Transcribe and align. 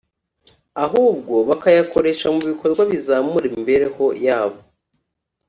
ahubwo 0.85 1.35
bakayakoresha 1.49 2.25
mu 2.35 2.41
bikorwa 2.49 2.81
bizamura 2.91 3.45
imibereho 3.51 4.05
yabo 4.25 4.59